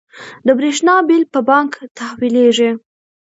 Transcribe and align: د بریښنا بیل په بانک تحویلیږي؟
د 0.45 0.47
بریښنا 0.59 0.95
بیل 1.07 1.23
په 1.33 1.39
بانک 1.49 1.71
تحویلیږي؟ 1.97 2.69